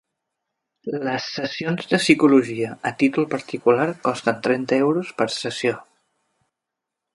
[1.07, 5.79] Les sessions de psicologia a títol particular costen trenta euros per sessió.